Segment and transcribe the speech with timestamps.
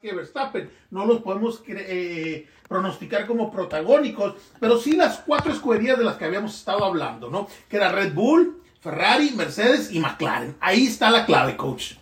[0.00, 0.70] que Verstappen.
[0.90, 6.24] No los podemos eh, pronosticar como protagónicos, pero sí las cuatro escuderías de las que
[6.24, 7.48] habíamos estado hablando, ¿no?
[7.68, 10.56] Que era Red Bull, Ferrari, Mercedes y McLaren.
[10.60, 11.94] Ahí está la clave, coach.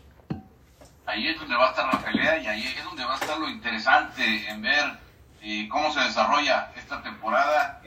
[1.06, 3.38] Ahí es donde va a estar la pelea y ahí es donde va a estar
[3.38, 4.85] lo interesante en ver
[5.42, 7.83] eh, cómo se desarrolla esta temporada.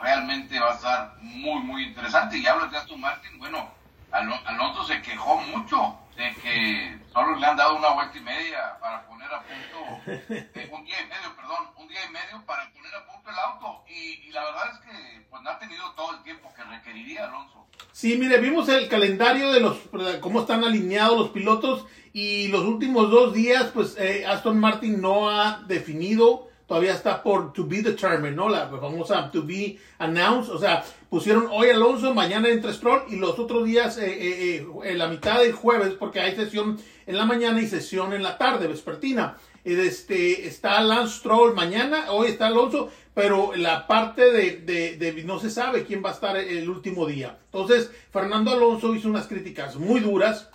[0.00, 2.38] realmente va a estar muy, muy interesante.
[2.38, 3.68] Y hablas de Aston Martin, bueno,
[4.12, 9.04] Alonso se quejó mucho de que solo le han dado una vuelta y media para
[9.06, 12.94] poner a punto, eh, un día y medio, perdón, un día y medio para poner
[12.94, 13.84] a punto el auto.
[13.88, 17.66] Y, la verdad es que pues no ha tenido todo el tiempo que requeriría Alonso.
[17.92, 19.76] Sí, mire, vimos el calendario de los,
[20.20, 25.28] cómo están alineados los pilotos y los últimos dos días, pues eh, Aston Martin no
[25.28, 28.48] ha definido todavía está por to be determined, ¿no?
[28.48, 33.38] La famosa to be announced, o sea, pusieron hoy Alonso, mañana entra Stroll y los
[33.38, 37.60] otros días, eh, eh, eh, la mitad del jueves, porque hay sesión en la mañana
[37.60, 39.36] y sesión en la tarde, vespertina.
[39.62, 45.84] Este, está Lance Stroll mañana, hoy está Alonso, pero la parte de, no se sabe
[45.84, 47.38] quién va a estar el último día.
[47.52, 50.48] Entonces, Fernando Alonso hizo unas críticas muy duras,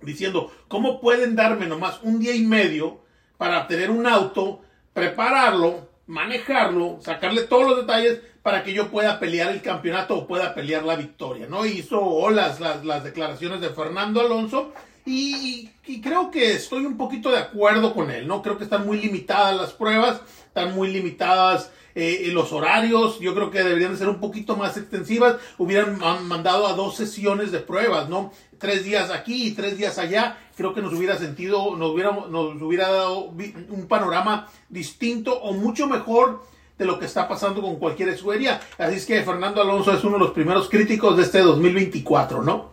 [0.00, 3.02] diciendo, ¿cómo pueden darme nomás un día y medio
[3.36, 4.62] para tener un auto
[4.92, 10.54] prepararlo, manejarlo, sacarle todos los detalles para que yo pueda pelear el campeonato o pueda
[10.54, 11.64] pelear la victoria, ¿no?
[11.64, 14.72] Hizo olas las, las declaraciones de Fernando Alonso
[15.04, 15.70] y,
[16.02, 18.42] creo que estoy un poquito de acuerdo con él, ¿no?
[18.42, 23.50] Creo que están muy limitadas las pruebas, están muy limitadas eh, los horarios, yo creo
[23.50, 28.32] que deberían ser un poquito más extensivas, hubieran mandado a dos sesiones de pruebas, ¿no?
[28.58, 32.60] Tres días aquí y tres días allá, creo que nos hubiera sentido, nos hubiera, nos
[32.62, 36.42] hubiera dado un panorama distinto o mucho mejor
[36.78, 38.60] de lo que está pasando con cualquier escudería.
[38.78, 42.71] Así es que Fernando Alonso es uno de los primeros críticos de este 2024, ¿no?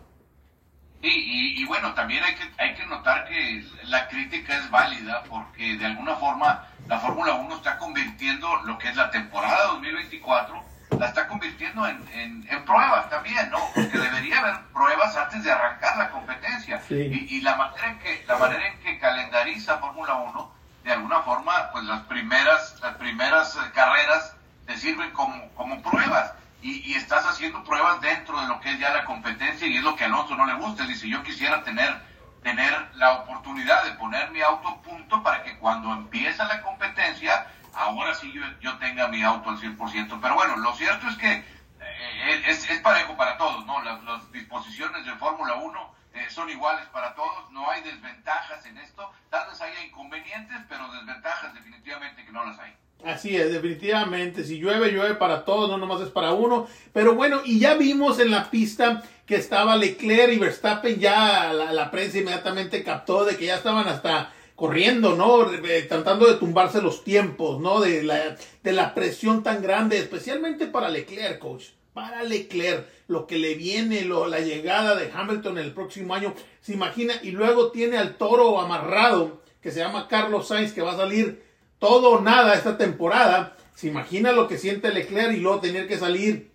[1.01, 5.23] Sí, y, y, bueno, también hay que, hay que notar que la crítica es válida
[5.29, 10.61] porque de alguna forma la Fórmula 1 está convirtiendo lo que es la temporada 2024,
[10.97, 13.59] la está convirtiendo en, en, pruebas también, ¿no?
[13.73, 16.81] Porque debería haber pruebas antes de arrancar la competencia.
[16.89, 20.51] Y, y, la, manera en que, la manera en que calendariza Fórmula 1,
[20.83, 24.35] de alguna forma, pues las primeras, las primeras eh, carreras
[24.65, 26.33] te sirven como, como pruebas.
[26.61, 29.83] Y, y, estás haciendo pruebas dentro de lo que es ya la competencia y es
[29.83, 30.85] lo que a Alonso no le gusta.
[30.85, 32.09] Dice, yo quisiera tener
[32.43, 38.13] tener la oportunidad de poner mi auto punto para que cuando empieza la competencia, ahora
[38.13, 40.19] sí yo, yo tenga mi auto al 100%.
[40.21, 43.81] Pero bueno, lo cierto es que eh, es, es, parejo para todos, ¿no?
[43.81, 43.99] Las,
[44.31, 49.11] disposiciones de Fórmula 1 eh, son iguales para todos, no hay desventajas en esto.
[49.29, 52.75] Tal vez haya inconvenientes, pero desventajas definitivamente que no las hay.
[53.03, 54.43] Así es, definitivamente.
[54.43, 56.67] Si llueve, llueve para todos, no nomás es para uno.
[56.91, 61.91] Pero bueno, y ya vimos en la pista que estaba Leclerc y Verstappen, ya la,
[61.91, 65.45] prensa inmediatamente captó de que ya estaban hasta corriendo, ¿no?
[65.87, 67.79] Tratando de tumbarse los tiempos, ¿no?
[67.79, 71.65] De la, de la presión tan grande, especialmente para Leclerc, coach.
[71.93, 76.73] Para Leclerc, lo que le viene, lo, la llegada de Hamilton el próximo año, se
[76.73, 80.97] imagina, y luego tiene al toro amarrado, que se llama Carlos Sainz, que va a
[80.97, 81.48] salir
[81.79, 83.55] todo o nada esta temporada.
[83.73, 86.51] Se imagina lo que siente Leclerc y luego tener que salir.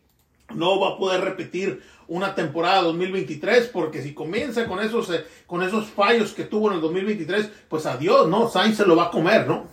[0.54, 5.62] No va a poder repetir una temporada 2023 porque si comienza con esos, eh, con
[5.62, 8.48] esos fallos que tuvo en el 2023, pues adiós, ¿no?
[8.48, 9.66] Sainz se lo va a comer, ¿no?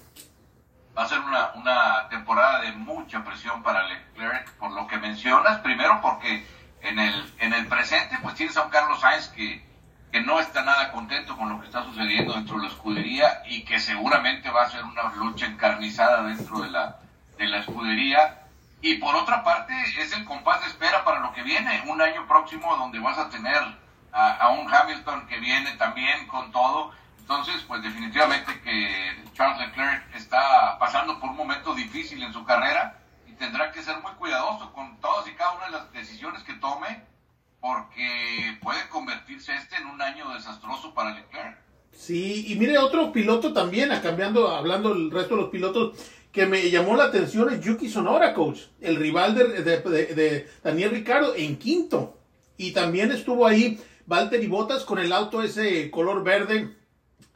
[0.98, 5.60] Va a ser una, una temporada de mucha presión para Leclerc por lo que mencionas.
[5.60, 6.46] Primero porque
[6.82, 9.71] en el, en el presente pues tienes a un Carlos Sainz que
[10.12, 13.64] que no está nada contento con lo que está sucediendo dentro de la escudería y
[13.64, 16.98] que seguramente va a ser una lucha encarnizada dentro de la,
[17.38, 18.42] de la escudería.
[18.82, 22.28] Y por otra parte, es el compás de espera para lo que viene, un año
[22.28, 23.62] próximo donde vas a tener
[24.12, 26.92] a, un Hamilton que viene también con todo.
[27.20, 33.00] Entonces, pues definitivamente que Charles Leclerc está pasando por un momento difícil en su carrera
[33.28, 36.54] y tendrá que ser muy cuidadoso con todas y cada una de las decisiones que
[36.56, 37.11] tome
[37.62, 41.58] porque puede convertirse este en un año desastroso para Leclerc.
[41.92, 45.98] Sí, y mire otro piloto también, cambiando, hablando el resto de los pilotos,
[46.32, 51.36] que me llamó la atención es Yuki Sonora, coach, el rival de, de, Daniel Ricardo
[51.36, 52.18] en quinto.
[52.58, 56.76] Y también estuvo ahí Valtteri Bottas con el auto ese color verde.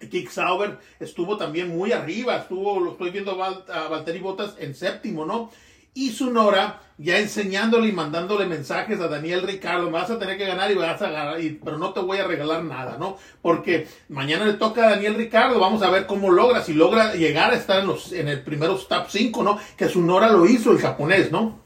[0.10, 5.26] Kick Sauber estuvo también muy arriba, estuvo, lo estoy viendo a Valtteri Bottas en séptimo,
[5.26, 5.52] ¿no?
[5.96, 10.46] Y Sonora ya enseñándole y mandándole mensajes a Daniel Ricardo, me vas a tener que
[10.46, 13.18] ganar y vas a ganar, pero no te voy a regalar nada, ¿no?
[13.42, 17.52] Porque mañana le toca a Daniel Ricardo, vamos a ver cómo logra, si logra llegar
[17.52, 19.60] a estar en los en el primeros top 5, ¿no?
[19.78, 21.60] Que Sonora lo hizo el japonés, ¿no?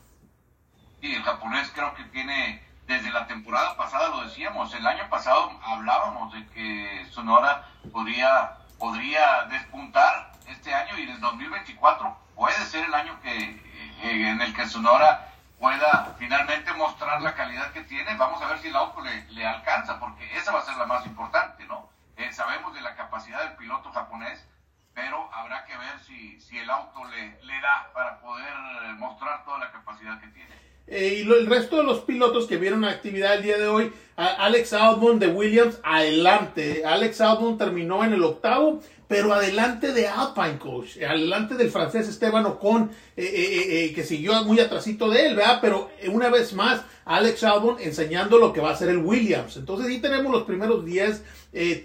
[1.01, 5.51] Sí, el japonés creo que tiene, desde la temporada pasada lo decíamos, el año pasado
[5.63, 12.85] hablábamos de que Sonora podría podría despuntar este año y en el 2024 puede ser
[12.85, 13.68] el año que
[14.03, 18.15] eh, en el que Sonora pueda finalmente mostrar la calidad que tiene.
[18.15, 21.05] Vamos a ver si el auto le, alcanza, porque esa va a ser la más
[21.05, 21.89] importante, ¿no?
[22.17, 24.45] Eh, sabemos de la capacidad del piloto japonés,
[24.93, 28.53] pero habrá que ver si, si el auto le, le da para poder
[28.97, 30.49] mostrar toda la capacidad que tiene.
[30.91, 33.93] Eh, y el resto de los pilotos que vieron la actividad el día de hoy,
[34.15, 36.83] Alex Albon de Williams, adelante.
[36.83, 42.45] Alex Albon terminó en el octavo, pero adelante de Alpine Coach, adelante del francés Esteban
[42.45, 45.57] Ocon, eh, eh, que siguió muy atrasito de él, ¿verdad?
[45.61, 49.57] Pero una vez más, Alex Albon enseñando lo que va a ser el Williams.
[49.57, 51.23] Entonces ahí tenemos los primeros 10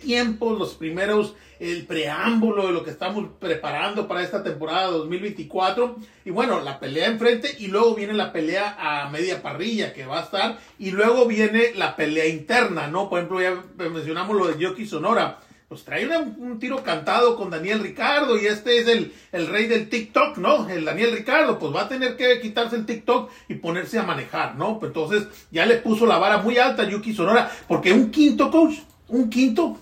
[0.02, 5.96] tiempos, los primeros, el preámbulo de lo que estamos preparando para esta temporada 2024.
[6.26, 10.20] Y bueno, la pelea enfrente y luego viene la pelea a media parrilla que va
[10.20, 13.08] a estar y luego viene la pelea interna, ¿no?
[13.08, 15.38] Por ejemplo, ya mencionamos lo de Yoki Sonora.
[15.69, 19.88] Pues trae un tiro cantado con Daniel Ricardo y este es el, el rey del
[19.88, 20.69] TikTok, ¿no?
[20.69, 24.56] El Daniel Ricardo, pues va a tener que quitarse el TikTok y ponerse a manejar,
[24.56, 24.78] ¿no?
[24.78, 28.50] Pues entonces ya le puso la vara muy alta a Yuki Sonora, porque un quinto
[28.50, 28.75] coach,
[29.08, 29.78] un quinto.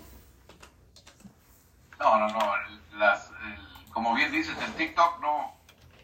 [1.99, 2.53] No, no, no,
[2.97, 3.29] las,
[3.91, 5.53] como bien dices, el TikTok no,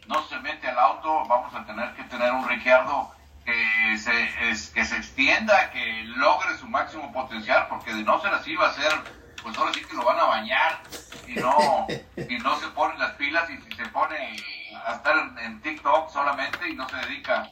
[0.08, 3.12] no se mete al auto, vamos a tener que tener un Ricardo
[3.46, 8.56] que se, que se extienda, que logre su máximo potencial, porque de no ser así
[8.56, 8.92] va a ser,
[9.42, 10.82] pues ahora sí que lo van a bañar
[11.28, 14.38] y no, y no se ponen las pilas y si se pone
[14.86, 17.50] a estar en, TikTok solamente y no se dedica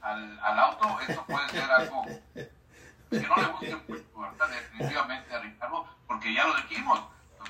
[0.00, 4.02] al, al auto, esto puede ser algo que no le guste pues,
[4.50, 7.00] definitivamente a Ricardo, porque ya lo dijimos,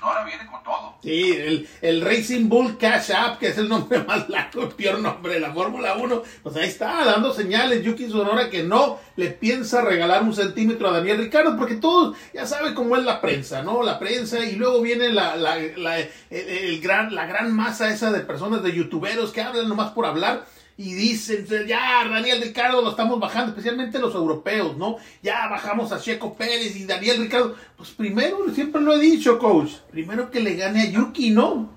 [0.05, 0.95] ahora viene con todo.
[1.01, 4.99] Sí, el, el, Racing Bull Cash App, que es el nombre más largo, el peor
[4.99, 9.31] nombre de la Fórmula 1, pues ahí está, dando señales Yuki Sonora que no le
[9.31, 13.61] piensa regalar un centímetro a Daniel Ricardo, porque todos ya saben cómo es la prensa,
[13.61, 13.83] ¿no?
[13.83, 15.99] La prensa, y luego viene la, la, la,
[16.29, 20.45] el, gran, la gran masa esa de personas, de youtuberos que hablan nomás por hablar
[20.77, 24.97] y dicen, ya, Daniel Ricardo lo estamos bajando, especialmente los europeos, ¿no?
[25.21, 27.55] Ya bajamos a Checo Pérez y Daniel Ricardo.
[27.77, 31.69] Pues primero, siempre lo he dicho, coach, primero que le gane a Yuki, ¿no?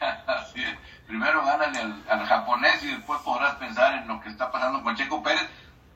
[0.26, 0.78] Así es.
[1.06, 5.22] Primero gánale al, japonés y después podrás pensar en lo que está pasando con Checo
[5.22, 5.46] Pérez.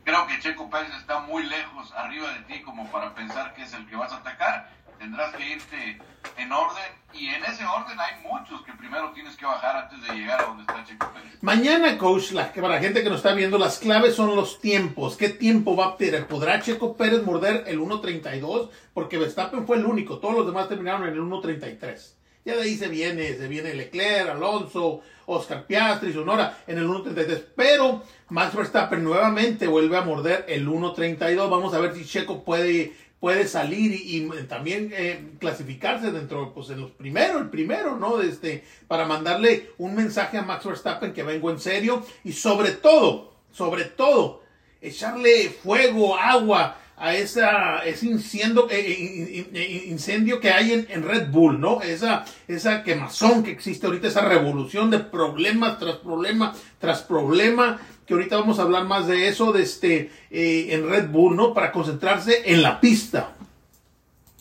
[0.05, 3.73] Creo que Checo Pérez está muy lejos arriba de ti como para pensar que es
[3.73, 4.71] el que vas a atacar.
[5.01, 5.99] Tendrás que irte
[6.37, 10.15] en orden y en ese orden hay muchos que primero tienes que bajar antes de
[10.15, 11.39] llegar a donde está Checo Pérez.
[11.41, 15.17] Mañana, coach, la, para la gente que nos está viendo, las claves son los tiempos.
[15.17, 16.27] ¿Qué tiempo va a tener?
[16.27, 18.69] ¿Podrá Checo Pérez morder el 1.32?
[18.93, 22.17] Porque Verstappen fue el único, todos los demás terminaron en el 1.33.
[22.45, 27.43] Ya de ahí se viene, se viene Leclerc, Alonso, Oscar Piastri, Sonora en el 1.33.
[27.57, 31.49] Pero Max Verstappen nuevamente vuelve a morder el 1.32.
[31.49, 36.81] Vamos a ver si Checo puede puede salir y, también eh, clasificarse dentro, pues en
[36.81, 38.21] los primeros, el primero, ¿no?
[38.23, 43.35] Este, para mandarle un mensaje a Max Verstappen que vengo en serio y sobre todo,
[43.53, 44.43] sobre todo,
[44.81, 51.31] echarle fuego, agua a esa, ese incendio, eh, eh, incendio que hay en, en, Red
[51.31, 51.81] Bull, ¿no?
[51.81, 58.15] Esa, esa quemazón que existe ahorita, esa revolución de problemas tras problema tras problema que
[58.15, 61.55] ahorita vamos a hablar más de eso de este, eh, en Red Bull, ¿no?
[61.55, 63.35] Para concentrarse en la pista.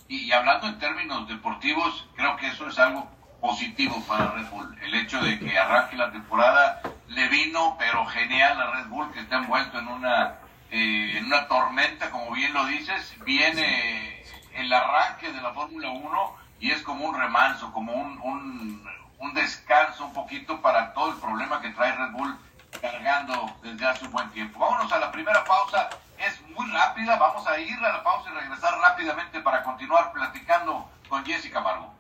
[0.07, 3.07] Y, hablando en términos deportivos, creo que eso es algo
[3.39, 4.75] positivo para Red Bull.
[4.81, 9.19] El hecho de que arranque la temporada le vino, pero genial a Red Bull, que
[9.19, 10.37] está envuelto en una,
[10.71, 13.13] eh, en una tormenta, como bien lo dices.
[13.23, 14.23] Viene
[14.55, 18.83] el arranque de la Fórmula 1 y es como un remanso, como un, un,
[19.19, 22.35] un descanso un poquito para todo el problema que trae Red Bull
[22.81, 24.59] cargando desde hace un buen tiempo.
[24.59, 28.33] Vámonos a la primera pausa, es muy rápida, vamos a ir a la pausa y
[28.33, 31.93] regresar rápidamente para continuar platicando con Jessica Margo.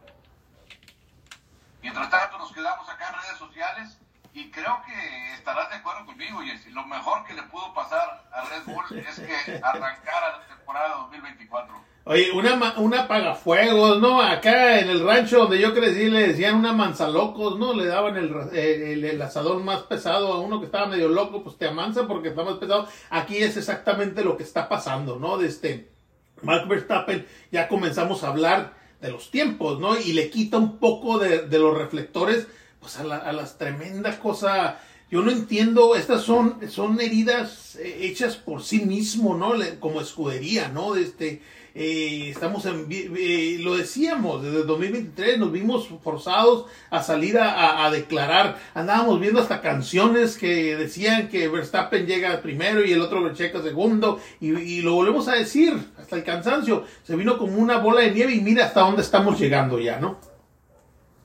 [1.81, 3.97] Mientras tanto nos quedamos acá en redes sociales
[4.33, 6.71] y creo que estarás de acuerdo conmigo, Jessy.
[6.71, 11.83] Lo mejor que le pudo pasar a Red Bull es que arrancara la temporada 2024
[12.11, 14.19] Oye, una, una apagafuegos, ¿no?
[14.19, 17.71] Acá en el rancho donde yo crecí le decían una manzalocos, ¿no?
[17.71, 21.57] Le daban el, el, el, asador más pesado a uno que estaba medio loco, pues
[21.57, 22.87] te amansa porque está más pesado.
[23.11, 25.37] Aquí es exactamente lo que está pasando, ¿no?
[25.37, 25.89] De este
[26.41, 29.95] Mark Verstappen ya comenzamos a hablar de los tiempos, ¿no?
[29.95, 32.47] Y le quita un poco de, de los reflectores,
[32.79, 34.77] pues a, la, a las tremendas cosas
[35.11, 39.53] yo no entiendo, estas son, son heridas eh, hechas por sí mismo, ¿no?
[39.79, 40.95] Como escudería, ¿no?
[40.95, 41.41] Este,
[41.75, 48.57] eh, estamos en, eh, lo decíamos, desde 2023 nos vimos forzados a salir a, declarar,
[48.73, 54.21] andábamos viendo hasta canciones que decían que Verstappen llega primero y el otro checa segundo,
[54.39, 58.11] y, y, lo volvemos a decir hasta el cansancio, se vino como una bola de
[58.11, 60.17] nieve y mira hasta dónde estamos llegando ya, ¿no?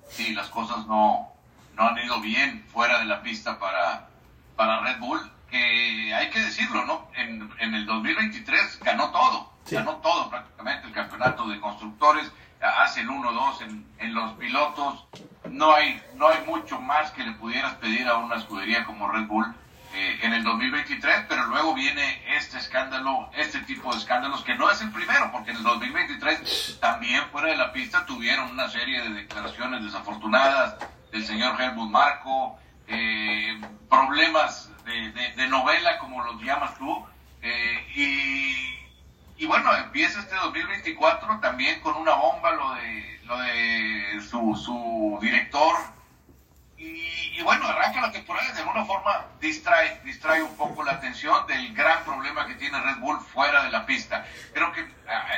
[0.08, 1.32] Sí, las cosas no,
[1.76, 4.08] no han ido bien fuera de la pista para,
[4.56, 5.20] para Red Bull,
[5.50, 7.08] que hay que decirlo, ¿no?
[7.16, 9.74] En, en el 2023 ganó todo, sí.
[9.74, 12.30] ganó todo prácticamente, el campeonato de constructores,
[12.60, 15.06] hace el 1-2 en, en, los pilotos,
[15.50, 19.26] no hay, no hay mucho más que le pudieras pedir a una escudería como Red
[19.26, 19.54] Bull
[19.96, 24.68] eh, en el 2023, pero luego viene este escándalo, este tipo de escándalos, que no
[24.68, 29.02] es el primero, porque en el 2023 también fuera de la pista tuvieron una serie
[29.02, 30.76] de declaraciones desafortunadas
[31.12, 37.06] del señor Helmut Marco, eh, problemas de, de, de, novela, como los llamas tú,
[37.40, 38.83] eh, y,
[39.36, 45.18] y, bueno, empieza este 2024 también con una bomba lo de, lo de su, su
[45.20, 45.74] director,
[46.76, 51.46] y, y, bueno, arranca la temporada de alguna forma distrae, distrae un poco la atención
[51.46, 54.26] del gran problema que tiene Red Bull fuera de la pista.
[54.52, 54.86] Creo que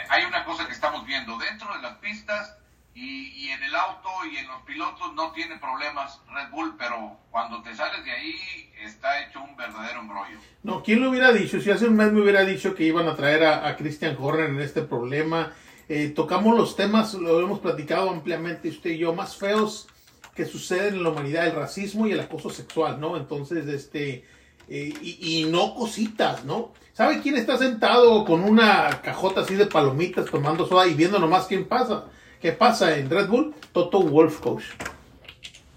[0.08, 2.56] hay una cosa que estamos viendo dentro de las pistas
[2.94, 7.62] y, y, en auto y en los pilotos no tiene problemas Red Bull, pero cuando
[7.62, 10.38] te sales de ahí está hecho un verdadero embrollo.
[10.62, 11.60] No, ¿quién lo hubiera dicho?
[11.60, 14.50] Si hace un mes me hubiera dicho que iban a traer a, a Christian Horner
[14.50, 15.52] en este problema.
[15.88, 19.86] Eh, tocamos los temas, lo hemos platicado ampliamente usted y yo, más feos
[20.34, 23.16] que suceden en la humanidad, el racismo y el acoso sexual, ¿no?
[23.16, 24.24] Entonces, este,
[24.68, 26.72] eh, y, y, no cositas, ¿no?
[26.92, 31.46] ¿Sabe quién está sentado con una cajota así de palomitas tomando soda y viendo nomás
[31.46, 32.06] quién pasa?
[32.46, 33.56] ¿Qué pasa en Red Bull?
[33.72, 34.62] Toto Wolf, coach.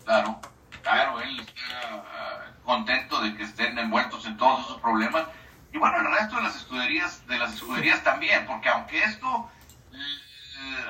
[0.05, 0.39] Claro,
[0.83, 5.25] claro, él está uh, contento de que estén envueltos en todos esos problemas.
[5.73, 9.49] Y bueno, el resto de las escuderías, de las escuderías también, porque aunque esto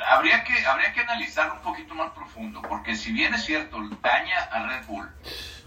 [0.05, 4.37] habría que habría que analizar un poquito más profundo, porque si bien es cierto, daña
[4.51, 5.09] a Red Bull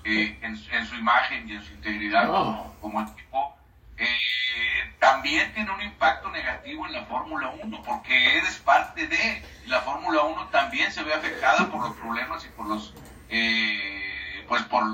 [0.04, 2.32] eh, en, en, su imagen y en su integridad No.
[2.32, 3.56] como, como, equipo,
[4.04, 9.80] eh, también tiene un impacto negativo en la Fórmula 1, porque eres parte de la
[9.80, 12.94] Fórmula 1 también se ve afectada por los problemas y por los
[13.28, 14.84] eh, pues por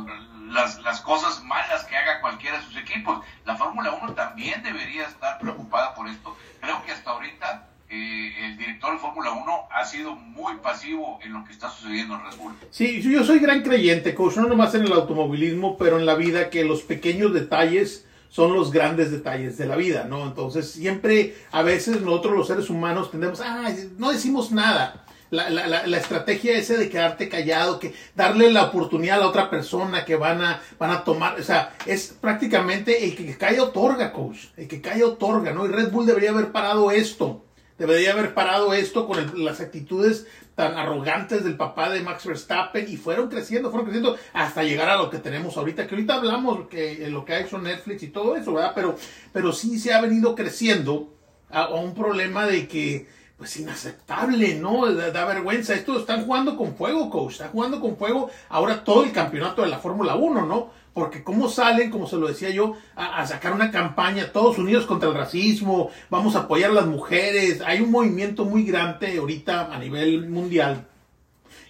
[0.50, 3.24] las, las cosas malas que haga cualquiera de sus equipos.
[3.44, 6.36] La Fórmula 1 también debería estar preocupada por esto.
[6.60, 11.32] Creo que hasta ahorita eh, el director de Fórmula 1 ha sido muy pasivo en
[11.32, 12.54] lo que está sucediendo en Red Bull.
[12.70, 16.50] Sí, yo soy gran creyente, coach, no nomás en el automovilismo, pero en la vida,
[16.50, 20.24] que los pequeños detalles son los grandes detalles de la vida, ¿no?
[20.24, 25.04] Entonces, siempre, a veces nosotros los seres humanos tendemos, ah, no decimos nada.
[25.30, 29.28] La, la, la, la, estrategia ese de quedarte callado, que darle la oportunidad a la
[29.28, 33.64] otra persona que van a, van a tomar, o sea, es prácticamente el que calla
[33.64, 35.66] otorga, coach, el que calla otorga, ¿no?
[35.66, 37.44] Y Red Bull debería haber parado esto
[37.78, 42.86] debería haber parado esto con el, las actitudes tan arrogantes del papá de Max Verstappen
[42.88, 46.68] y fueron creciendo, fueron creciendo hasta llegar a lo que tenemos ahorita, que ahorita hablamos
[46.68, 48.72] que lo que ha hecho Netflix y todo eso, ¿verdad?
[48.74, 48.96] Pero,
[49.32, 51.14] pero sí se ha venido creciendo
[51.50, 53.06] a, un problema de que,
[53.36, 54.92] pues inaceptable, ¿no?
[54.92, 55.74] Da, da, vergüenza.
[55.74, 57.34] Esto están jugando con fuego, coach.
[57.34, 60.70] Están jugando con fuego ahora todo el campeonato de la Fórmula 1, ¿no?
[60.98, 65.08] Porque cómo salen, como se lo decía yo, a, sacar una campaña, todos unidos contra
[65.08, 67.62] el racismo, vamos a apoyar a las mujeres.
[67.64, 70.87] Hay un movimiento muy grande ahorita a nivel mundial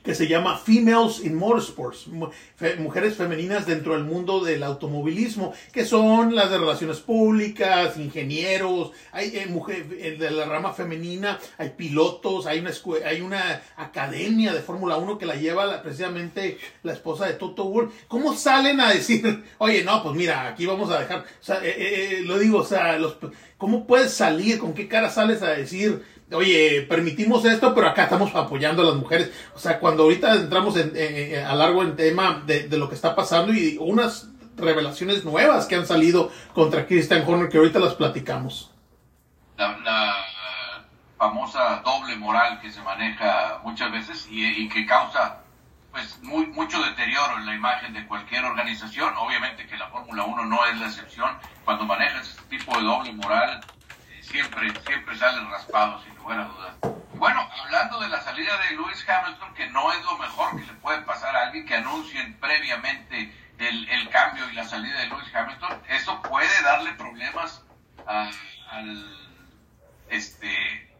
[0.09, 2.07] que se llama Females in Motorsports,
[2.79, 9.37] mujeres femeninas dentro del mundo del automovilismo, que son las de relaciones públicas, ingenieros, hay
[9.37, 12.71] eh, mujeres de la rama femenina, hay pilotos, hay una,
[13.05, 17.65] hay una academia de Fórmula 1 que la lleva la, precisamente la esposa de Toto
[17.65, 17.93] Wolff.
[18.09, 21.75] ¿Cómo salen a decir, oye, no, pues mira, aquí vamos a dejar, o sea, eh,
[21.77, 23.19] eh, lo digo, o sea, los,
[23.59, 28.35] ¿cómo puedes salir, con qué cara sales a decir, oye, permitimos esto, pero acá estamos
[28.35, 29.33] apoyando a las mujeres.
[29.55, 33.53] O sea, cuando ahorita entramos en, a largo en tema de, lo que está pasando
[33.53, 38.73] y unas revelaciones nuevas que han salido contra Christian Horner, que ahorita las platicamos.
[39.57, 40.17] La,
[41.17, 45.41] famosa doble moral que se maneja muchas veces y, que causa
[45.91, 49.13] pues muy, mucho deterioro en la imagen de cualquier organización.
[49.17, 51.37] Obviamente que la Fórmula 1 no es la excepción.
[51.65, 53.61] Cuando manejas este tipo de doble moral,
[54.21, 56.05] siempre, siempre salen raspados,
[57.15, 60.75] Bueno, hablando de la salida de Lewis Hamilton, que no es lo mejor que le
[60.75, 65.35] puede pasar a alguien que anuncien previamente el, el cambio y la salida de Lewis
[65.35, 67.65] Hamilton, eso puede darle problemas
[68.07, 68.31] a,
[68.71, 69.17] al,
[70.11, 70.93] este,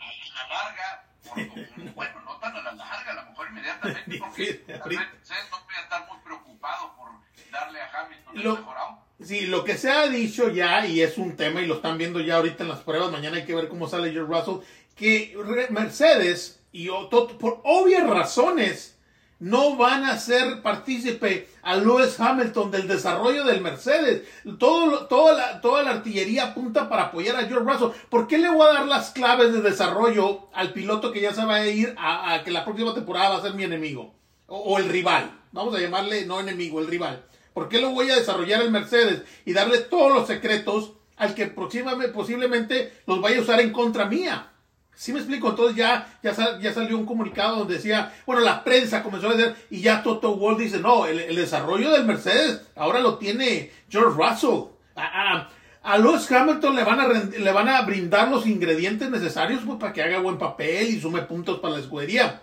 [0.00, 1.36] a la larga, por,
[1.94, 5.60] bueno, no tan a la larga, a lo mejor inmediatamente, porque tal vez ustedes no
[5.64, 7.10] voy a estar muy preocupados por
[7.52, 9.03] darle a Hamilton el lo, mejorado.
[9.24, 12.20] Sí, lo que se ha dicho ya, y es un tema, y lo están viendo
[12.20, 15.34] ya ahorita en las pruebas, mañana hay que ver cómo sale George Russell, que
[15.70, 18.94] Mercedes, y por obvias razones,
[19.40, 24.22] no van a ser partícipe a Lewis Hamilton del desarrollo del Mercedes.
[24.58, 28.00] Todo, toda, la, toda la artillería apunta para apoyar a George Russell.
[28.08, 31.44] ¿Por qué le voy a dar las claves de desarrollo al piloto que ya se
[31.44, 34.14] va a ir a, que la próxima temporada va a ser mi enemigo?
[34.46, 35.30] O, el rival.
[35.52, 37.24] Vamos a llamarle no enemigo, el rival.
[37.54, 41.46] ¿Por qué lo voy a desarrollar el Mercedes y darle todos los secretos al que
[41.46, 44.50] posiblemente los vaya a usar en contra mía?
[44.96, 45.50] ¿Sí me explico?
[45.50, 49.54] Entonces ya, ya, ya salió un comunicado donde decía, bueno, la prensa comenzó a decir,
[49.70, 54.70] y ya Toto Wolff dice, no, el, desarrollo del Mercedes ahora lo tiene George Russell.
[54.96, 55.48] A,
[55.82, 59.92] a, Lewis Hamilton le van, a, le van a brindar los ingredientes necesarios pues, para
[59.92, 62.42] que haga buen papel y sume puntos para la escudería.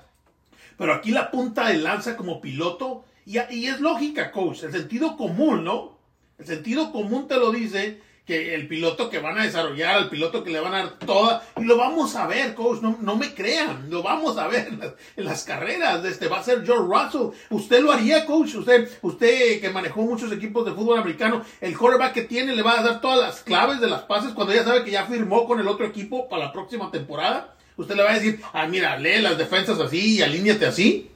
[0.77, 5.17] Pero aquí la punta de lanza como piloto, y, y es lógica, coach, el sentido
[5.17, 5.99] común, ¿no?
[6.37, 10.43] El sentido común te lo dice que el piloto que van a desarrollar, al piloto
[10.43, 13.33] que le van a dar toda, y lo vamos a ver, coach, no, no me
[13.33, 14.69] crean, lo vamos a ver
[15.15, 19.59] en las, carreras, este va a ser George Russell, usted lo haría, coach, usted, usted
[19.59, 23.01] que manejó muchos equipos de fútbol americano, el quarterback que tiene le va a dar
[23.01, 25.85] todas las claves de las pases cuando ya sabe que ya firmó con el otro
[25.85, 29.79] equipo para la próxima temporada, usted le va a decir, ah, mira, lee las defensas
[29.79, 31.11] así y alíñate así.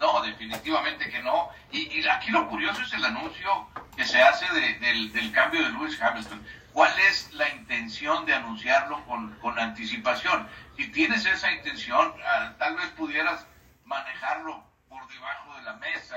[0.00, 1.50] No, definitivamente que no.
[1.70, 4.46] Y, y aquí lo curioso es el anuncio que se hace
[4.80, 6.42] del, cambio de Lewis Hamilton.
[6.72, 10.48] ¿Cuál es la intención de anunciarlo con, con anticipación?
[10.76, 13.46] Si tienes esa intención, ah, tal vez pudieras
[13.84, 16.16] manejarlo por debajo de la mesa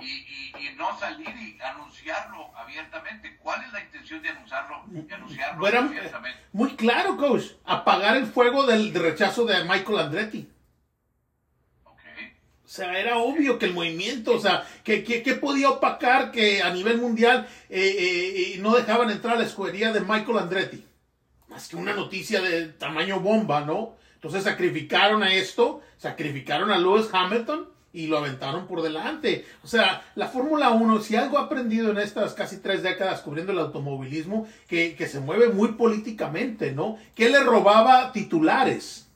[0.00, 3.36] y, y, no salir y anunciarlo abiertamente.
[3.42, 6.40] ¿Cuál es la intención de anunciarlo, de anunciarlo abiertamente?
[6.52, 7.44] Muy claro, coach.
[7.66, 10.48] Apagar el fuego del rechazo de Michael Andretti.
[12.68, 16.68] O sea, era obvio que el movimiento, o sea, que, que, podía opacar que a
[16.68, 17.96] nivel mundial eh,
[18.54, 20.84] eh, no dejaban entrar a la escudería de Michael Andretti.
[21.48, 23.96] Más que una noticia de tamaño bomba, ¿no?
[24.16, 29.46] Entonces sacrificaron a esto, sacrificaron a Lewis Hamilton y lo aventaron por delante.
[29.64, 33.52] O sea, la Fórmula 1, si algo ha aprendido en estas casi tres décadas cubriendo
[33.52, 36.98] el automovilismo, que, que se mueve muy políticamente, ¿no?
[37.14, 39.08] Que le robaba titulares.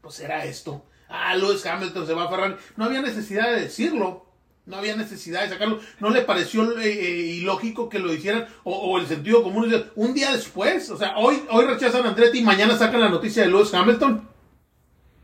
[0.00, 2.56] Pues era esto ah, Lewis Hamilton se va a Ferrari.
[2.76, 4.26] No había necesidad de decirlo.
[4.66, 5.80] No había necesidad de sacarlo.
[5.98, 8.46] No le pareció eh, eh, ilógico que lo hicieran.
[8.64, 9.72] O, el sentido común.
[9.96, 10.88] Un día después.
[10.90, 14.28] O sea, hoy, hoy rechazan a Andretti y mañana sacan la noticia de Lewis Hamilton.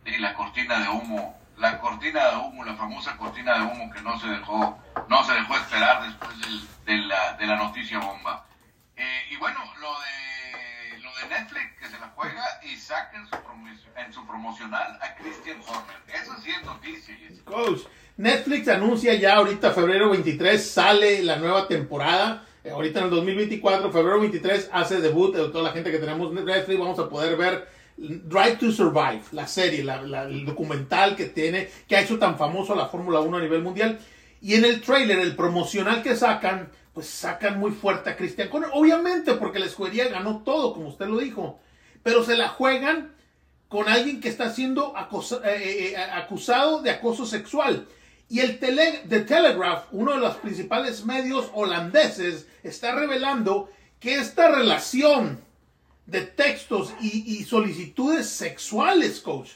[0.04, 1.36] Y la cortina de humo.
[1.58, 5.32] La cortina de humo, la famosa cortina de humo que no se dejó, no se
[5.32, 6.36] dejó esperar después
[6.84, 8.44] de, la, de la noticia bomba.
[8.94, 10.35] Eh, y bueno, lo de,
[11.20, 13.34] de Netflix, que se la juega y saca en su,
[13.96, 15.96] en su promocional a Christian Horner.
[16.22, 17.16] Eso sí es noticia.
[17.44, 17.82] Coach,
[18.16, 22.46] Netflix anuncia ya ahorita, febrero 23, sale la nueva temporada.
[22.64, 25.34] Eh, ahorita en el 2024, febrero 23, hace debut.
[25.34, 29.46] de toda la gente que tenemos Netflix, vamos a poder ver Drive to Survive, la
[29.46, 33.62] serie, el documental que tiene, que ha hecho tan famoso la Fórmula 1 a nivel
[33.62, 33.98] mundial.
[34.40, 38.70] Y en el trailer, el promocional que sacan, pues sacan muy fuerte a Christian Horner.
[38.72, 41.60] Obviamente, porque la escudería ganó todo, como usted lo dijo.
[42.02, 43.14] Pero se la juegan
[43.68, 47.86] con alguien que está siendo eh, eh, eh, acusado de acoso sexual.
[48.30, 53.68] Y el tele The Telegraph, uno de los principales medios holandeses, está revelando
[54.00, 55.38] que esta relación
[56.06, 59.50] de textos y, solicitudes sexuales, coach,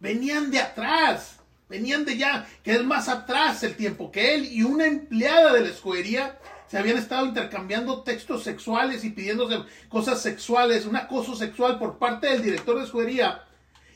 [0.00, 1.36] venían de atrás,
[1.68, 5.60] venían de ya, que es más atrás el tiempo que él y una empleada de
[5.60, 11.78] la escudería se habían estado intercambiando textos sexuales y pidiéndose cosas sexuales, un acoso sexual
[11.78, 13.42] por parte del director de escudería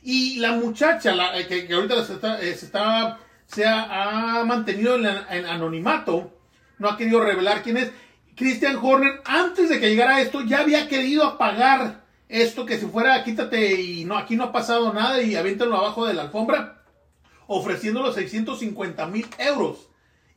[0.02, 2.56] y la muchacha, eh, que, ahorita se, está, eh,
[3.46, 5.06] se, ha, mantenido en,
[5.46, 6.32] anonimato,
[6.78, 7.92] no ha querido revelar quién es.
[8.34, 13.22] Christian Horner, antes de que llegara esto, ya había querido apagar esto, que si fuera
[13.22, 16.82] quítate y no, aquí no ha pasado nada y aviéntalo abajo de la alfombra,
[17.46, 19.88] ofreciéndolo 650 mil euros.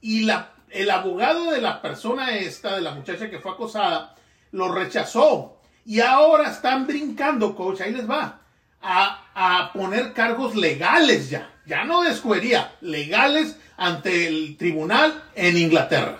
[0.02, 4.16] Y la, el abogado de la persona esta, de la muchacha que fue acosada,
[4.52, 5.60] lo rechazó.
[5.86, 8.42] Y ahora están brincando, coach, ahí les va
[8.82, 16.20] a, poner cargos legales ya, ya no de escudería, legales ante el tribunal en Inglaterra.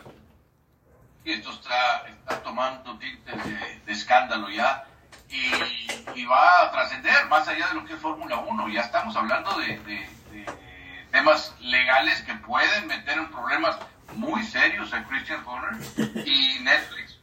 [1.24, 3.36] Esto está, tomando tintes
[3.86, 4.84] de, escándalo ya
[5.30, 8.70] y, va a trascender más allá de lo que es Fórmula 1.
[8.70, 10.08] Ya estamos hablando de, de,
[11.12, 13.78] temas legales que pueden meter en problemas
[14.14, 15.80] muy serios a Christian Horner
[16.26, 17.20] y Netflix.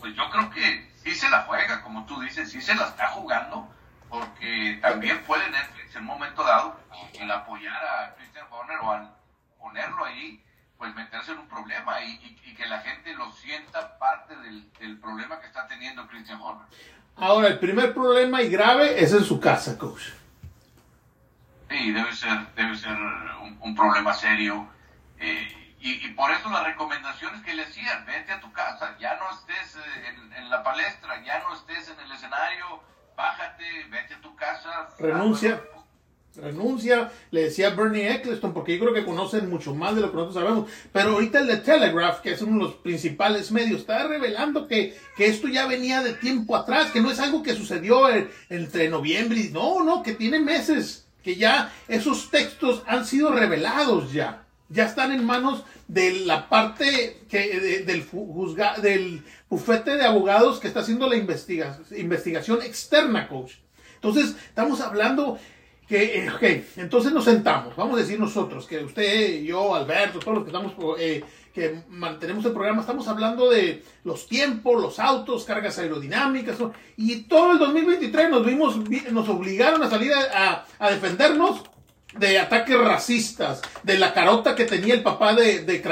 [0.00, 3.08] Pues yo creo que sí se la juega, como tú dices, sí se la está
[3.08, 3.68] jugando
[4.08, 6.78] porque también puede Netflix en un momento dado,
[7.18, 9.10] el apoyar a Christian Horner o al
[9.58, 10.42] ponerlo ahí,
[10.78, 15.46] pues meterse en un problema y, que la gente lo sienta parte del, problema que
[15.46, 16.66] está teniendo Christian Horner.
[17.16, 20.04] Ahora, el primer problema y grave es en su casa, coach.
[21.68, 22.96] Sí, debe ser, debe ser
[23.60, 24.66] un, problema serio.
[25.18, 29.30] Eh, y, por eso las recomendaciones que le hacían, vete a tu casa, ya no
[29.30, 32.82] estés eh, en, en, la palestra, ya no estés en el escenario,
[33.16, 34.88] bájate, vete a tu casa.
[34.98, 35.60] Renuncia
[36.40, 40.16] renuncia, le decía Bernie Eccleston, porque yo creo que conocen mucho más de lo que
[40.16, 40.70] nosotros sabemos.
[40.92, 44.96] Pero ahorita el de Telegraph, que es uno de los principales medios, está revelando que,
[45.16, 48.08] que esto ya venía de tiempo atrás, que no es algo que sucedió
[48.48, 54.12] entre noviembre y no, no, que tiene meses, que ya esos textos han sido revelados
[54.12, 54.45] ya.
[54.68, 60.68] Ya están en manos de la parte que, del, juzga, del bufete de abogados que
[60.68, 63.54] está haciendo la investigación externa, coach.
[63.94, 65.38] Entonces, estamos hablando
[65.86, 66.42] que, eh, ok,
[66.78, 70.74] entonces nos sentamos, vamos a decir nosotros, que usted, yo, Alberto, todos los que estamos,
[70.98, 71.22] eh,
[71.54, 76.58] que mantenemos el programa, estamos hablando de los tiempos, los autos, cargas aerodinámicas,
[76.96, 78.76] y todo el 2023 nos vimos,
[79.12, 81.62] nos obligaron a salir a, a defendernos
[82.18, 85.82] de ataques racistas, de la carota que tenía el papá de, de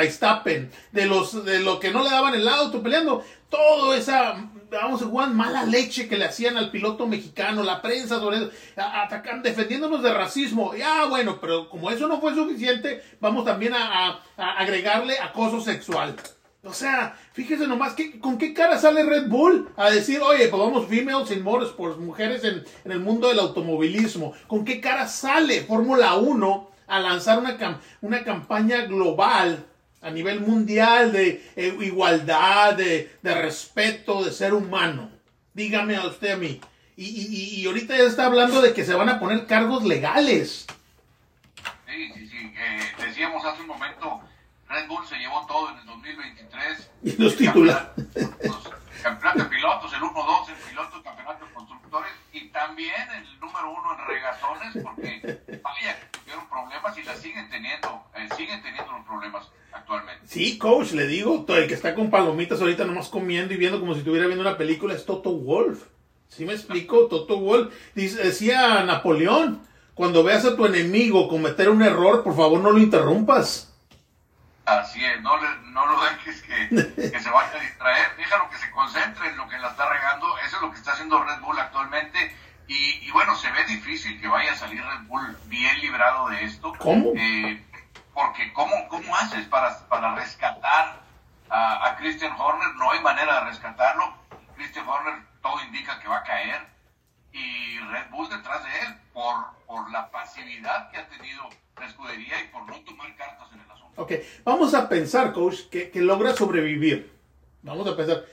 [0.92, 5.06] de los de lo que no le daban el auto peleando, todo esa vamos a
[5.06, 10.02] jugar mala leche que le hacían al piloto mexicano, la prensa sobre eso, atacando, defendiéndonos
[10.02, 10.74] de racismo.
[10.74, 16.16] Ya, bueno, pero como eso no fue suficiente, vamos también a, agregarle acoso sexual.
[16.64, 20.62] O sea, fíjese nomás que, con qué cara sale Red Bull a decir, oye, pues
[20.62, 24.34] vamos females in motorsports, mujeres en, el mundo del automovilismo.
[24.46, 29.66] ¿Con qué cara sale Fórmula 1 a lanzar una, una campaña global
[30.04, 35.10] a nivel mundial de eh, igualdad, de, respeto, de ser humano.
[35.54, 36.60] Dígame a usted a mí.
[36.96, 40.66] Y, y, ahorita ya está hablando de que se van a poner cargos legales.
[41.86, 42.52] Sí, sí, sí.
[42.98, 44.20] Decíamos hace un momento,
[44.68, 46.90] Red Bull se llevó todo en el 2023.
[47.02, 47.88] Y los titulares.
[49.02, 53.92] Campeonato de pilotos, el 1-2 en pilotos, campeonato de constructores y también el número uno
[53.92, 59.50] en regatones, porque vaya, tuvieron problemas y la siguen teniendo, eh, siguen teniendo los problemas
[59.72, 60.26] actualmente.
[60.26, 63.92] Sí, coach, le digo, el que está con palomitas ahorita nomás comiendo y viendo como
[63.92, 65.82] si estuviera viendo una película es Toto Wolf.
[66.28, 67.06] ¿Sí me explico?
[67.06, 67.74] Toto Wolf.
[67.94, 69.60] decía Napoleón,
[69.94, 73.73] cuando veas a tu enemigo cometer un error, por favor no lo interrumpas.
[74.66, 76.68] Así es, no, no lo dejes que,
[77.12, 80.38] que, se vaya a distraer, déjalo que se concentre en lo que la está regando,
[80.38, 82.34] eso es lo que está haciendo Red Bull actualmente,
[82.66, 86.44] y, y bueno, se ve difícil que vaya a salir Red Bull bien librado de
[86.44, 86.72] esto.
[86.78, 87.12] ¿Cómo?
[87.14, 87.62] Eh,
[88.14, 91.02] porque ¿cómo, ¿cómo haces para, para rescatar
[91.50, 92.74] a, a Christian Horner?
[92.76, 94.14] No hay manera de rescatarlo,
[94.56, 96.66] Christian Horner todo indica que va a caer,
[97.34, 99.34] y Red Bull detrás de él, por,
[99.66, 101.42] por la pasividad que ha tenido
[101.76, 104.00] la escudería y por no tomar cartas en el asunto.
[104.00, 104.12] Ok,
[104.44, 107.10] vamos a pensar, coach, que, logra sobrevivir.
[107.62, 108.24] Vamos a pensar.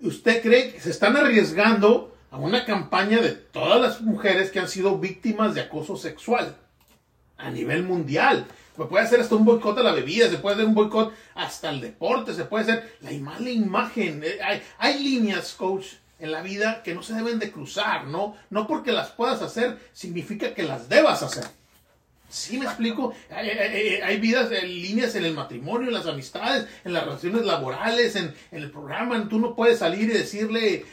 [0.00, 4.68] ¿Usted cree que se están arriesgando a una campaña de todas las mujeres que han
[4.68, 6.56] sido víctimas de acoso sexual
[7.36, 8.46] a nivel mundial?
[8.76, 11.70] Se puede hacer hasta un boicot a la bebida, se puede hacer un boicot hasta
[11.70, 14.22] el deporte, se puede hacer la mala imagen.
[14.22, 15.86] Eh, hay, hay líneas, coach,
[16.18, 18.36] en la vida que no se deben de cruzar, ¿no?
[18.50, 21.44] No porque las puedas hacer significa que las debas hacer.
[22.28, 23.14] Sí, me explico.
[23.30, 28.70] Hay, vidas, líneas en el matrimonio, en las amistades, en las relaciones laborales, en, el
[28.70, 29.28] programa.
[29.28, 30.84] Tú no puedes salir y decirle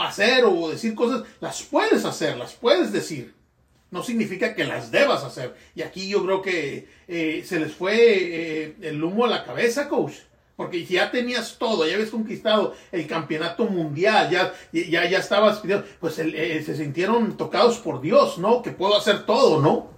[0.00, 1.22] hacer o decir cosas.
[1.40, 3.34] Las puedes hacer, las puedes decir.
[3.90, 5.54] No significa que las debas hacer.
[5.74, 9.88] Y aquí yo creo que eh, se les fue eh, el humo a la cabeza,
[9.88, 10.14] coach.
[10.56, 15.62] Porque ya tenías todo, ya habías conquistado el campeonato mundial, ya, ya, ya estabas,
[16.00, 18.62] pues eh, se sintieron tocados por Dios, ¿no?
[18.62, 19.90] Que puedo hacer todo, ¿no?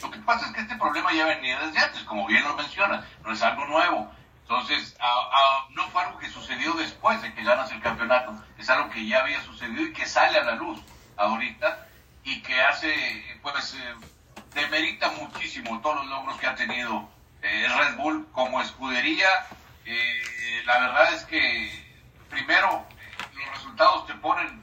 [0.00, 3.04] Lo que pasa es que este problema ya venía desde antes, como bien lo menciona,
[3.24, 4.08] no es algo nuevo.
[4.42, 4.96] Entonces,
[5.74, 9.20] no fue algo que sucedió después de que ganas el campeonato, es algo que ya
[9.20, 10.78] había sucedido y que sale a la luz
[11.16, 11.88] ahorita
[12.24, 12.94] y que hace,
[13.42, 13.94] pues, eh,
[14.54, 17.08] demerita muchísimo todos los logros que ha tenido
[17.42, 19.28] eh, Red Bull como escudería.
[19.84, 21.70] Eh, la verdad es que,
[22.30, 22.86] primero,
[23.34, 24.62] los resultados te ponen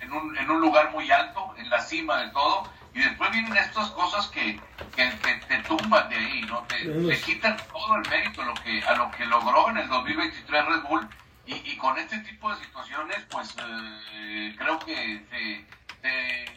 [0.00, 3.56] en un, en un lugar muy alto, en la cima de todo y después vienen
[3.56, 4.60] estas cosas que,
[4.94, 5.10] que,
[5.48, 6.62] te tumban de ahí, ¿no?
[6.64, 10.66] Te, quitan todo el mérito a lo, que, a lo que logró en el 2023
[10.66, 11.08] Red Bull.
[11.46, 13.56] Y, y con este tipo de situaciones, pues
[14.12, 15.66] eh, creo que te,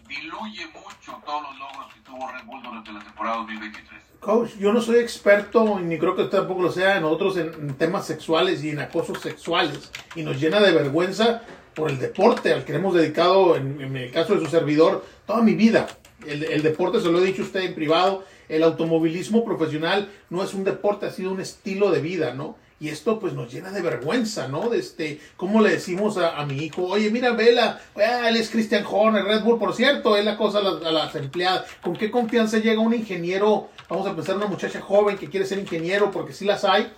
[0.07, 4.03] diluye mucho todos los logros que tuvo Red Bull durante la temporada 2023.
[4.25, 7.75] Coach, yo no soy experto, ni creo que usted tampoco lo sea, en otros en,
[7.75, 9.91] temas sexuales y en acosos sexuales.
[10.15, 11.43] Y nos llena de vergüenza
[11.75, 15.53] por el deporte al que hemos dedicado, en, el caso de su servidor, toda mi
[15.53, 15.85] vida
[16.25, 20.63] el, deporte, se lo he dicho usted en privado, el automovilismo profesional no es un
[20.63, 22.57] deporte, ha sido un estilo de vida, ¿no?
[22.79, 24.69] Y esto pues nos llena de vergüenza, ¿no?
[24.69, 26.83] De este, ¿cómo le decimos a, mi hijo?
[26.83, 30.59] Oye, mira, vela, ah, él es Christian Horner, Red Bull, por cierto, es la cosa
[30.59, 31.65] a las, a las, empleadas.
[31.81, 33.69] ¿Con qué confianza llega un ingeniero?
[33.87, 36.91] Vamos a pensar una muchacha joven que quiere ser ingeniero, porque sí las hay,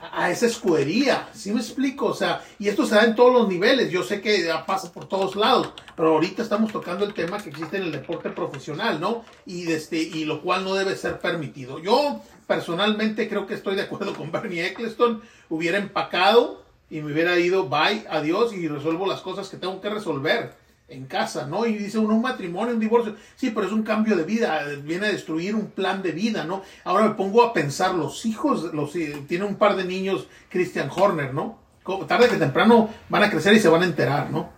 [0.00, 2.06] a esa escudería, ¿sí me explico?
[2.06, 5.06] O sea, y esto se da en todos los niveles, yo sé que pasa por
[5.06, 9.24] todos lados, pero ahorita estamos tocando el tema que existe en el deporte profesional, ¿no?
[9.46, 11.78] Y, este, y lo cual no debe ser permitido.
[11.78, 17.38] Yo personalmente creo que estoy de acuerdo con Bernie Eccleston, hubiera empacado y me hubiera
[17.38, 21.66] ido, bye, adiós, y resuelvo las cosas que tengo que resolver en casa, ¿no?
[21.66, 25.06] Y dice uno, un matrimonio, un divorcio, sí, pero es un cambio de vida, viene
[25.06, 26.62] a destruir un plan de vida, ¿no?
[26.84, 30.90] Ahora me pongo a pensar, los hijos, los, eh, tiene un par de niños, Christian
[30.94, 31.58] Horner, ¿no?
[32.06, 34.50] Tarde que temprano van a crecer y se van a enterar, ¿no?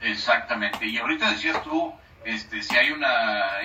[0.00, 1.92] Exactamente, y ahorita decías tú,
[2.24, 3.02] este, si hay un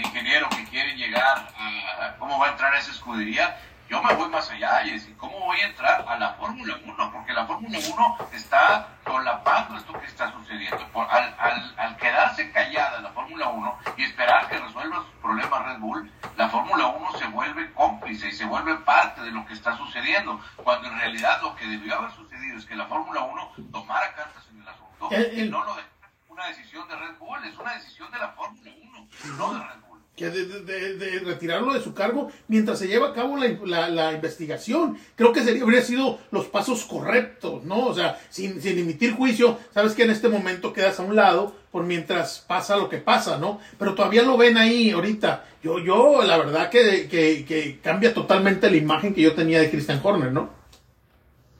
[0.03, 3.57] ingeniero que quiere llegar a, cómo va a entrar a esa escudería,
[3.89, 7.11] yo me voy más allá y decir, ¿cómo voy a entrar a la Fórmula 1?
[7.11, 10.85] Porque la Fórmula 1 está solapando esto que está sucediendo.
[11.09, 15.79] al, al, al, quedarse callada la Fórmula 1 y esperar que resuelva sus problemas Red
[15.79, 19.77] Bull, la Fórmula 1 se vuelve cómplice y se vuelve parte de lo que está
[19.77, 24.13] sucediendo, cuando en realidad lo que debió haber sucedido es que la Fórmula 1 tomara
[24.15, 25.97] cartas en el asunto y no lo dejara
[26.27, 29.79] una decisión de Red Bull, es una decisión de la Fórmula 1, no de Red
[29.79, 29.86] Bull
[30.17, 34.97] que de, retirarlo de su cargo mientras se lleva a cabo la, investigación.
[35.15, 37.85] Creo que sería, habría sido los pasos correctos, ¿no?
[37.85, 41.55] O sea, sin, sin, emitir juicio, sabes que en este momento quedas a un lado
[41.71, 43.61] por mientras pasa lo que pasa, ¿no?
[43.77, 45.45] Pero todavía lo ven ahí ahorita.
[45.61, 50.01] Yo, yo, la verdad que, que, cambia totalmente la imagen que yo tenía de Christian
[50.03, 50.49] Horner, ¿no?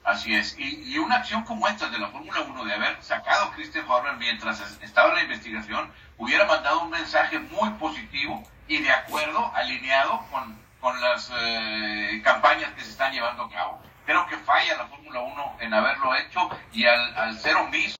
[0.02, 0.56] Así es.
[0.58, 3.88] Y, y una acción como esta de la Fórmula 1, de haber sacado a Christian
[3.88, 9.50] Horner mientras estaba en la investigación, hubiera mandado un mensaje muy positivo y de acuerdo,
[9.54, 13.80] alineado con, con las eh, campañas que se están llevando a cabo.
[14.04, 17.96] Creo que falla la Fórmula 1 en haberlo hecho y al, al ser omiso